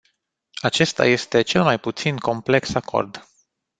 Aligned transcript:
Acesta 0.61 1.05
este 1.05 1.41
cel 1.41 1.63
mai 1.63 1.79
puțin 1.79 2.17
complex 2.17 2.73
acord. 2.75 3.27